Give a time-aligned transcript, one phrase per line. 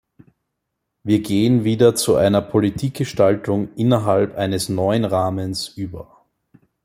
[1.03, 6.25] Wir gehen wieder zu einer Politikgestaltung innerhalb eines neuen Rahmens über.